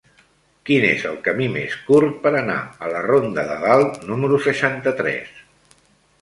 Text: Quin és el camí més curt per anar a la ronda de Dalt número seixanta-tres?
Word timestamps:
Quin 0.67 0.85
és 0.85 1.03
el 1.09 1.19
camí 1.27 1.49
més 1.57 1.75
curt 1.89 2.15
per 2.23 2.31
anar 2.39 2.55
a 2.87 2.89
la 2.95 3.03
ronda 3.09 3.45
de 3.51 3.59
Dalt 3.67 4.01
número 4.13 4.41
seixanta-tres? 4.49 5.45